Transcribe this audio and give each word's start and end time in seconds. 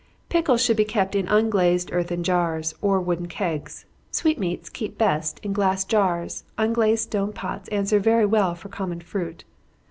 _Pickles 0.29 0.61
should 0.65 0.77
be 0.77 0.83
kept 0.83 1.13
in 1.13 1.27
unglazed 1.27 1.91
earthen 1.93 2.23
jars, 2.23 2.73
or 2.81 2.99
wooden 2.99 3.27
kegs. 3.27 3.85
Sweetmeats 4.09 4.67
keep 4.67 4.97
best 4.97 5.37
in 5.43 5.53
glass 5.53 5.85
jars; 5.85 6.43
unglazed 6.57 7.03
stone 7.03 7.33
pots 7.33 7.69
answer 7.69 7.99
very 7.99 8.25
well 8.25 8.55
for 8.55 8.69
common 8.69 9.01
fruit. 9.01 9.43